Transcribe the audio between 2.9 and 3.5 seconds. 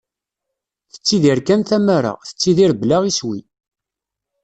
iswi.